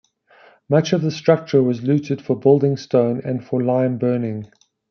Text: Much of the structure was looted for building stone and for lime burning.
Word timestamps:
Much 0.67 0.93
of 0.93 1.03
the 1.03 1.11
structure 1.11 1.61
was 1.61 1.83
looted 1.83 2.19
for 2.23 2.35
building 2.35 2.75
stone 2.75 3.21
and 3.23 3.45
for 3.45 3.61
lime 3.61 3.99
burning. 3.99 4.51